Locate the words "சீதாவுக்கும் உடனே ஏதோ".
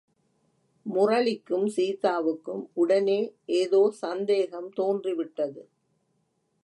1.67-3.81